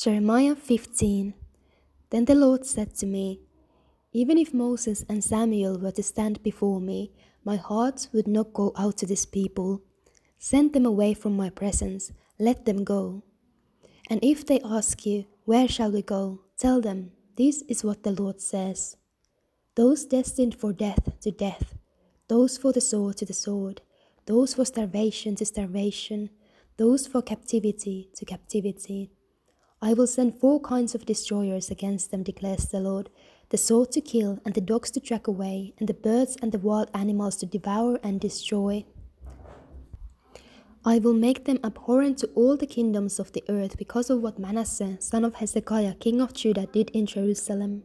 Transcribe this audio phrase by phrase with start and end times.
[0.00, 1.34] Jeremiah 15
[2.10, 3.40] Then the Lord said to me,
[4.12, 7.10] Even if Moses and Samuel were to stand before me,
[7.44, 9.82] my heart would not go out to this people.
[10.38, 13.24] Send them away from my presence, let them go.
[14.08, 16.42] And if they ask you, Where shall we go?
[16.56, 18.96] Tell them, This is what the Lord says.
[19.74, 21.74] Those destined for death to death,
[22.28, 23.80] those for the sword to the sword,
[24.26, 26.30] those for starvation to starvation,
[26.76, 29.10] those for captivity to captivity
[29.80, 33.10] I will send four kinds of destroyers against them, declares the Lord
[33.50, 36.58] the sword to kill, and the dogs to track away, and the birds and the
[36.58, 38.84] wild animals to devour and destroy.
[40.84, 44.38] I will make them abhorrent to all the kingdoms of the earth because of what
[44.38, 47.84] Manasseh, son of Hezekiah, king of Judah, did in Jerusalem.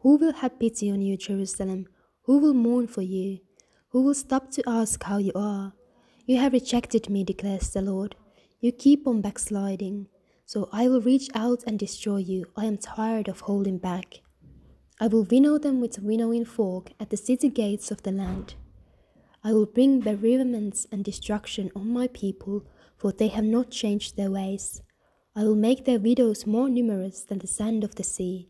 [0.00, 1.86] Who will have pity on you, Jerusalem?
[2.24, 3.40] Who will mourn for you?
[3.90, 5.72] Who will stop to ask how you are?
[6.26, 8.16] You have rejected me, declares the Lord.
[8.60, 10.08] You keep on backsliding.
[10.48, 12.46] So I will reach out and destroy you.
[12.56, 14.22] I am tired of holding back.
[14.98, 18.54] I will winnow them with a winnowing fork at the city gates of the land.
[19.44, 22.64] I will bring bereavements and destruction on my people,
[22.96, 24.80] for they have not changed their ways.
[25.36, 28.48] I will make their widows more numerous than the sand of the sea.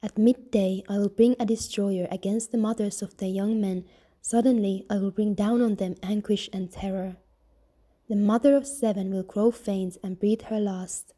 [0.00, 3.84] At midday I will bring a destroyer against the mothers of their young men.
[4.20, 7.16] Suddenly I will bring down on them anguish and terror.
[8.08, 11.14] The mother of seven will grow faint and breathe her last.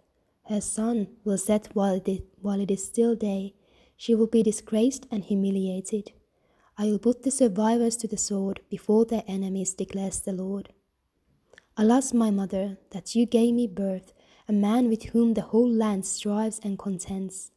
[0.49, 3.55] Her sun will set while it, is, while it is still day.
[3.97, 6.13] She will be disgraced and humiliated.
[6.77, 10.71] I will put the survivors to the sword before their enemies, declares the Lord.
[11.77, 14.13] Alas, my mother, that you gave me birth,
[14.49, 17.53] a man with whom the whole land strives and contends.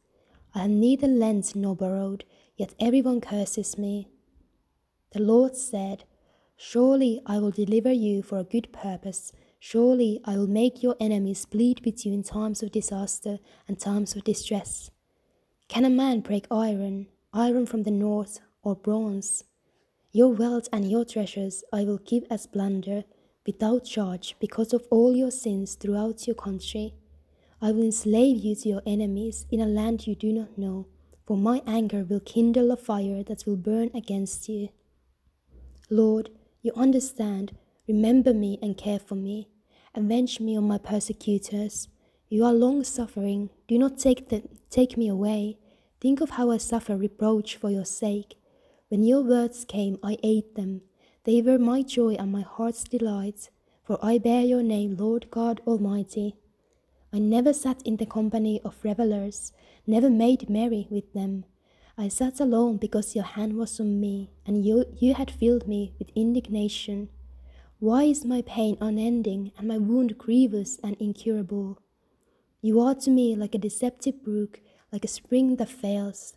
[0.54, 2.24] I have neither lent nor borrowed,
[2.56, 4.08] yet everyone curses me.
[5.12, 6.04] The Lord said,
[6.56, 9.32] Surely I will deliver you for a good purpose.
[9.58, 14.90] Surely I will make your enemies bleed in times of disaster and times of distress.
[15.68, 19.44] Can a man break iron, iron from the north, or bronze?
[20.12, 23.04] Your wealth and your treasures I will keep as plunder,
[23.44, 26.94] without charge, because of all your sins throughout your country.
[27.60, 30.86] I will enslave you to your enemies in a land you do not know,
[31.26, 34.68] for my anger will kindle a fire that will burn against you.
[35.90, 36.30] Lord,
[36.62, 37.56] you understand
[37.88, 39.48] Remember me and care for me.
[39.94, 41.88] Avenge me on my persecutors.
[42.28, 43.48] You are long suffering.
[43.66, 45.56] Do not take, the, take me away.
[45.98, 48.36] Think of how I suffer reproach for your sake.
[48.90, 50.82] When your words came, I ate them.
[51.24, 53.48] They were my joy and my heart's delight,
[53.82, 56.36] for I bear your name, Lord God Almighty.
[57.10, 59.52] I never sat in the company of revelers,
[59.86, 61.46] never made merry with them.
[61.96, 65.94] I sat alone because your hand was on me, and you, you had filled me
[65.98, 67.08] with indignation.
[67.80, 71.78] Why is my pain unending and my wound grievous and incurable?
[72.60, 74.60] You are to me like a deceptive brook,
[74.92, 76.34] like a spring that fails.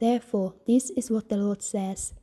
[0.00, 2.14] Therefore, this is what the Lord says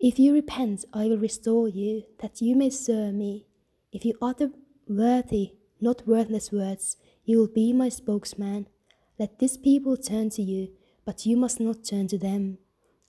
[0.00, 3.46] If you repent, I will restore you, that you may serve me.
[3.92, 4.50] If you utter
[4.88, 8.66] worthy, not worthless words, you will be my spokesman.
[9.20, 10.72] Let this people turn to you,
[11.04, 12.58] but you must not turn to them.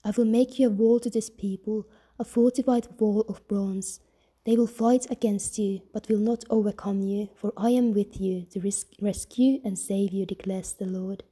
[0.04, 1.88] I will make you a wall to this people,
[2.20, 4.00] a fortified wall of bronze.
[4.46, 8.46] They will fight against you, but will not overcome you, for I am with you
[8.52, 11.24] to res rescue and save you, declares the Lord.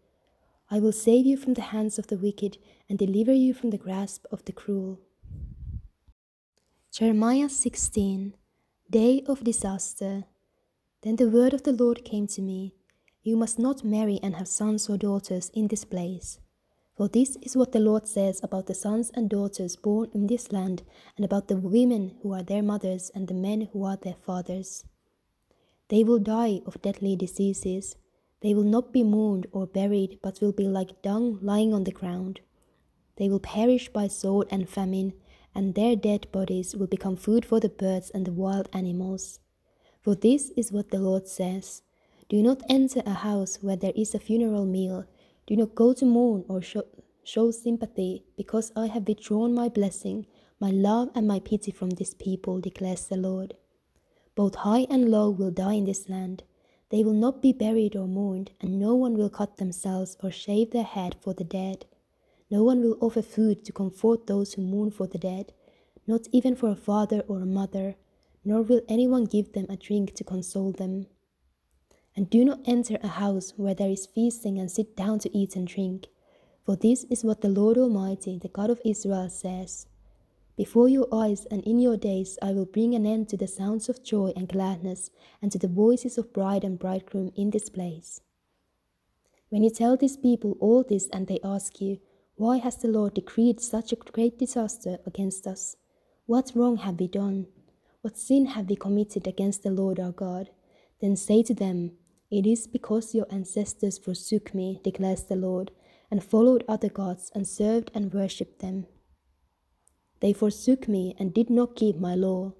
[0.71, 2.57] I will save you from the hands of the wicked
[2.89, 4.99] and deliver you from the grasp of the cruel.
[6.91, 8.33] Jeremiah 16
[8.89, 10.25] Day of Disaster
[11.03, 12.73] Then the word of the Lord came to me
[13.21, 16.39] You must not marry and have sons or daughters in this place.
[16.95, 20.51] For this is what the Lord says about the sons and daughters born in this
[20.51, 20.83] land,
[21.15, 24.85] and about the women who are their mothers and the men who are their fathers.
[25.89, 27.95] They will die of deadly diseases.
[28.41, 31.91] They will not be mourned or buried, but will be like dung lying on the
[31.91, 32.41] ground.
[33.17, 35.13] They will perish by sword and famine,
[35.55, 39.39] and their dead bodies will become food for the birds and the wild animals.
[40.01, 41.81] For this is what the Lord says
[42.29, 45.05] Do not enter a house where there is a funeral meal
[45.47, 46.83] do not go to mourn or show,
[47.23, 50.25] show sympathy, because I have withdrawn my blessing,
[50.59, 53.55] my love, and my pity from this people, declares the Lord.
[54.35, 56.43] Both high and low will die in this land.
[56.89, 60.71] They will not be buried or mourned, and no one will cut themselves or shave
[60.71, 61.85] their head for the dead.
[62.49, 65.53] No one will offer food to comfort those who mourn for the dead,
[66.05, 67.95] not even for a father or a mother,
[68.45, 71.07] nor will anyone give them a drink to console them.
[72.15, 75.55] And do not enter a house where there is feasting and sit down to eat
[75.55, 76.07] and drink.
[76.65, 79.87] For this is what the Lord Almighty, the God of Israel, says
[80.55, 83.89] Before your eyes and in your days I will bring an end to the sounds
[83.89, 85.09] of joy and gladness,
[85.41, 88.21] and to the voices of bride and bridegroom in this place.
[89.49, 91.99] When you tell these people all this and they ask you,
[92.35, 95.77] Why has the Lord decreed such a great disaster against us?
[96.27, 97.47] What wrong have we done?
[98.01, 100.51] What sin have we committed against the Lord our God?
[101.01, 101.91] Then say to them,
[102.33, 105.69] It is because your ancestors forsook me, declares the Lord,
[106.09, 108.87] and followed other gods and served and worshipped them.
[110.19, 112.53] They forsook me and did not keep my law.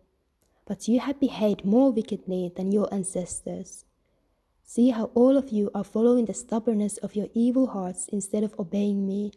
[0.67, 3.85] But you have behaved more wickedly than your ancestors.
[4.63, 8.53] See how all of you are following the stubbornness of your evil hearts instead of
[8.59, 9.31] obeying me.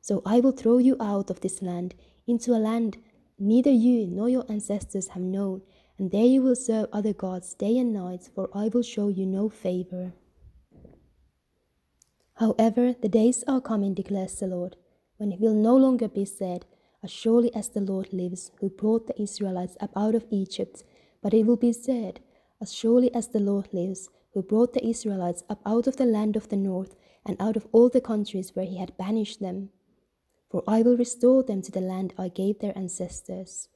[0.00, 2.98] So I will throw you out of this land into a land
[3.36, 5.62] neither you nor your ancestors have known,
[5.98, 9.26] and there you will serve other gods day and night, for I will show you
[9.26, 10.12] no favor.
[12.34, 14.76] However, the days are coming, declares the Lord,
[15.16, 16.66] when it will no longer be said,
[17.02, 20.84] As surely as the Lord lives, who brought the Israelites up out of Egypt,
[21.22, 22.20] but it will be said,
[22.60, 26.36] As surely as the Lord lives, who brought the Israelites up out of the land
[26.36, 26.94] of the north,
[27.24, 29.70] and out of all the countries where he had banished them.
[30.50, 33.68] For I will restore them to the land I gave their ancestors.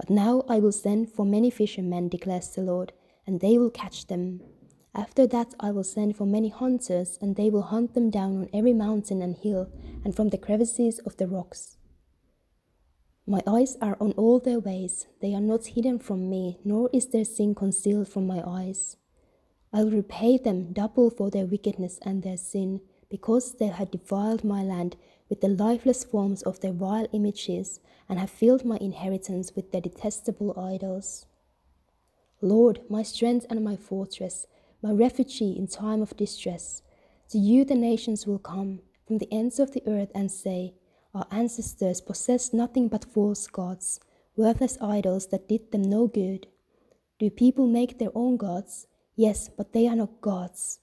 [0.00, 2.94] But now I will send for many fishermen, declares the Lord,
[3.26, 4.40] and they will catch them.
[4.94, 8.48] After that I will send for many hunters, and they will hunt them down on
[8.54, 9.68] every mountain and hill,
[10.02, 11.76] and from the crevices of the rocks.
[13.26, 17.08] My eyes are on all their ways, they are not hidden from me, nor is
[17.08, 18.96] their sin concealed from my eyes.
[19.70, 22.80] I will repay them double for their wickedness and their sin,
[23.10, 24.96] because they have defiled my land
[25.30, 29.80] with the lifeless forms of their vile images, and have filled my inheritance with their
[29.80, 31.24] detestable idols.
[32.42, 34.46] Lord, my strength and my fortress,
[34.82, 36.82] my refuge in time of distress.
[37.30, 40.74] To you the nations will come from the ends of the earth and say,
[41.14, 44.00] Our ancestors possessed nothing but false gods,
[44.36, 46.48] worthless idols that did them no good.
[47.18, 48.86] Do people make their own gods?
[49.14, 50.80] Yes, but they are not gods.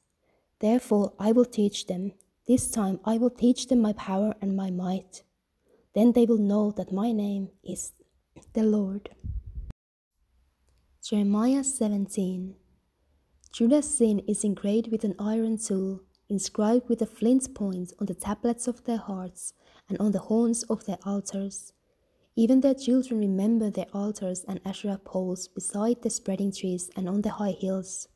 [0.59, 2.13] Therefore I will teach them.
[2.47, 5.23] This time I will teach them my power and my might.
[5.93, 7.91] Then they will know that my name is
[8.53, 9.09] the Lord.
[11.03, 12.55] Jeremiah 17
[13.51, 18.13] Judah's sin is engraved with an iron tool, inscribed with a flint point on the
[18.13, 19.53] tablets of their hearts
[19.89, 21.73] and on the horns of their altars.
[22.37, 27.23] Even their children remember their altars and Asherah poles beside the spreading trees and on
[27.23, 28.07] the high hills.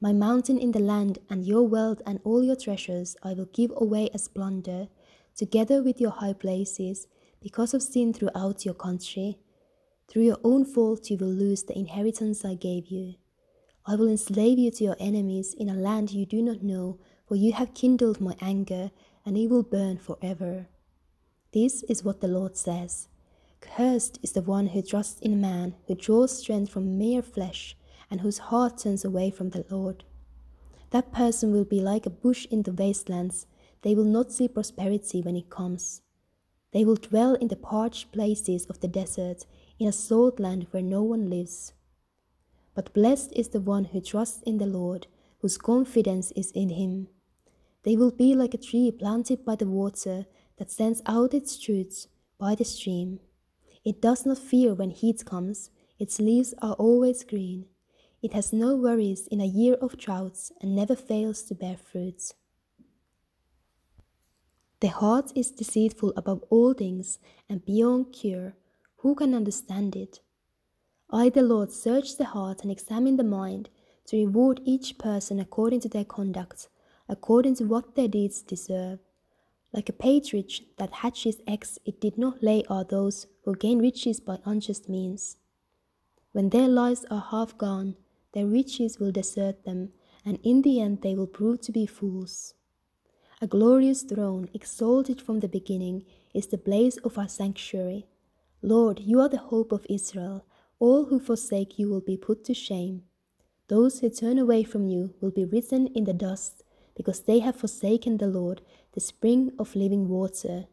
[0.00, 3.72] My mountain in the land and your wealth and all your treasures I will give
[3.76, 4.86] away as plunder,
[5.34, 7.08] together with your high places,
[7.40, 9.38] because of sin throughout your country.
[10.06, 13.14] Through your own fault you will lose the inheritance I gave you.
[13.86, 17.34] I will enslave you to your enemies in a land you do not know, for
[17.34, 18.92] you have kindled my anger,
[19.26, 20.68] and it will burn forever.
[21.52, 23.08] This is what the Lord says
[23.60, 27.76] Cursed is the one who trusts in man, who draws strength from mere flesh,
[28.10, 30.04] and whose heart turns away from the Lord.
[30.90, 33.46] That person will be like a bush in the wastelands.
[33.82, 36.02] They will not see prosperity when it comes.
[36.72, 39.46] They will dwell in the parched places of the desert,
[39.78, 41.72] in a salt land where no one lives.
[42.74, 45.06] But blessed is the one who trusts in the Lord,
[45.40, 47.08] whose confidence is in him.
[47.84, 50.26] They will be like a tree planted by the water
[50.58, 52.08] that sends out its shoots
[52.38, 53.20] by the stream.
[53.84, 57.66] It does not fear when heat comes, its leaves are always green.
[58.20, 62.34] It has no worries in a year of droughts and never fails to bear fruits.
[64.80, 68.54] The heart is deceitful above all things and beyond cure.
[68.98, 70.20] Who can understand it?
[71.10, 73.70] I, the Lord, search the heart and examine the mind
[74.06, 76.68] to reward each person according to their conduct,
[77.08, 78.98] according to what their deeds deserve.
[79.72, 84.18] Like a partridge that hatches eggs, it did not lay are those who gain riches
[84.18, 85.36] by unjust means.
[86.32, 87.96] When their lives are half gone,
[88.38, 89.90] their riches will desert them,
[90.24, 92.54] and in the end they will prove to be fools.
[93.42, 98.06] A glorious throne, exalted from the beginning, is the blaze of our sanctuary.
[98.62, 100.44] Lord, you are the hope of Israel.
[100.78, 103.02] All who forsake you will be put to shame.
[103.66, 106.62] Those who turn away from you will be written in the dust,
[106.94, 110.66] because they have forsaken the Lord, the spring of living water.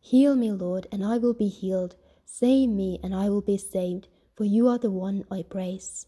[0.00, 1.96] Heal me, Lord, and I will be healed.
[2.24, 6.06] Save me, and I will be saved, for you are the one I praise.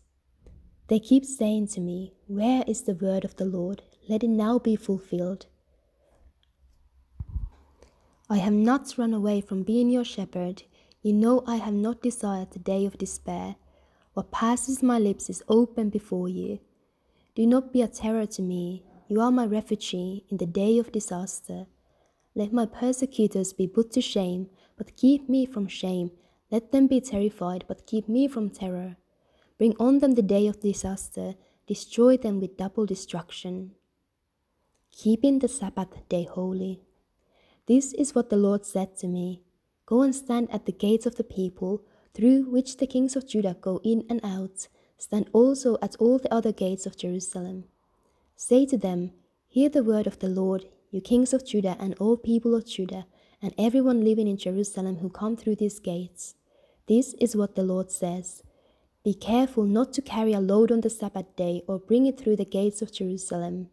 [0.90, 3.82] They keep saying to me, Where is the word of the Lord?
[4.08, 5.46] Let it now be fulfilled.
[8.28, 10.64] I have not run away from being your shepherd.
[11.00, 13.54] You know I have not desired the day of despair.
[14.14, 16.58] What passes my lips is open before you.
[17.36, 18.82] Do not be a terror to me.
[19.06, 21.66] You are my refuge in the day of disaster.
[22.34, 26.10] Let my persecutors be put to shame, but keep me from shame.
[26.50, 28.96] Let them be terrified, but keep me from terror.
[29.60, 31.34] Bring on them the day of disaster,
[31.66, 33.72] destroy them with double destruction.
[34.90, 36.80] keeping the Sabbath day holy.
[37.66, 39.42] This is what the Lord said to me
[39.84, 41.82] Go and stand at the gates of the people,
[42.14, 44.68] through which the kings of Judah go in and out.
[44.96, 47.64] Stand also at all the other gates of Jerusalem.
[48.36, 49.12] Say to them,
[49.46, 53.04] Hear the word of the Lord, you kings of Judah and all people of Judah,
[53.42, 56.34] and everyone living in Jerusalem who come through these gates.
[56.88, 58.42] This is what the Lord says
[59.02, 62.36] Be careful not to carry a load on the Sabbath day or bring it through
[62.36, 63.70] the gates of Jerusalem.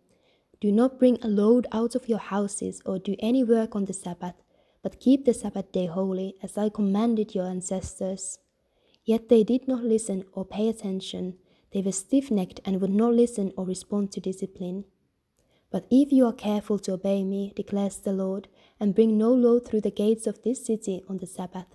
[0.62, 3.94] Do not bring a load out of your houses or do any work on the
[3.94, 4.36] Sabbath,
[4.82, 8.40] but keep the Sabbath day holy, as I commanded your ancestors.
[9.04, 11.36] Yet they did not listen or pay attention.
[11.74, 14.86] They were stiff necked and would not listen or respond to discipline.
[15.70, 18.48] But if you are careful to obey me, declares the Lord,
[18.80, 21.68] and bring no load through the gates of this city on the Sabbath,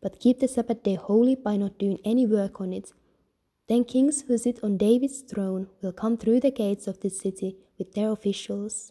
[0.00, 2.92] but keep the Sabbath day holy by not doing any work on it,
[3.70, 7.56] then kings who sit on David's throne will come through the gates of this city
[7.78, 8.90] with their officials.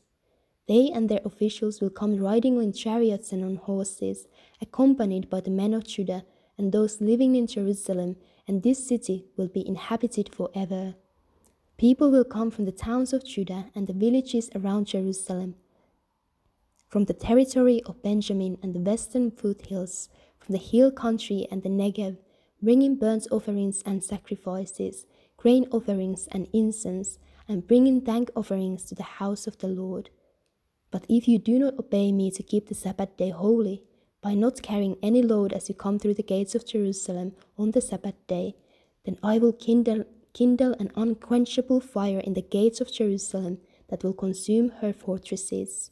[0.69, 4.27] They and their officials will come riding on chariots and on horses,
[4.61, 6.23] accompanied by the men of Judah
[6.57, 8.15] and those living in Jerusalem,
[8.47, 10.95] and this city will be inhabited forever.
[11.77, 15.55] People will come from the towns of Judah and the villages around Jerusalem,
[16.87, 20.07] from the territory of Benjamin and the western foothills,
[20.39, 22.15] from the hill country and the Negev,
[22.61, 25.05] bringing burnt offerings and sacrifices,
[25.37, 30.09] grain offerings and incense, and bringing thank offerings to the house of the Lord.
[30.91, 33.83] But if you do not obey me to keep the Sabbath day holy,
[34.21, 37.81] by not carrying any load as you come through the gates of Jerusalem on the
[37.81, 38.55] Sabbath day,
[39.05, 44.13] then I will kindle, kindle an unquenchable fire in the gates of Jerusalem that will
[44.13, 45.91] consume her fortresses.